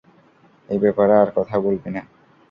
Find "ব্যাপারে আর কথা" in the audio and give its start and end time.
0.83-1.55